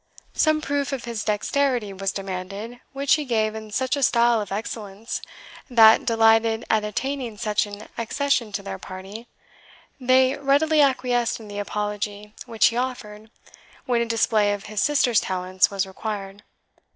[0.33, 4.51] Some proof of his dexterity was demanded, which he gave in such a style of
[4.51, 5.21] excellence,
[5.69, 9.27] that, delighted at obtaining such an accession to their party,
[9.99, 13.29] they readily acquiesced in the apology which he offered
[13.85, 16.41] when a display of his sister's talents was required.